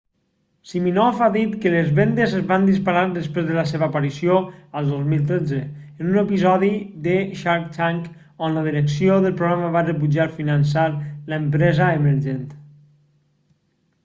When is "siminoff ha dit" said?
0.67-1.51